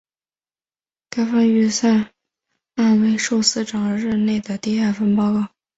[1.11, 2.11] 该份预算
[2.73, 5.47] 案为曾司长任内的第二份报告。